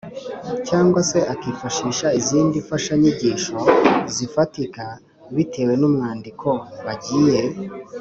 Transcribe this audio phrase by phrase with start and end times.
[0.67, 3.55] cyangwa se akifashisha izindi fashanyigisho
[4.15, 4.83] zifatika
[5.35, 6.49] bitewe n’umwandiko
[6.85, 7.39] bagiye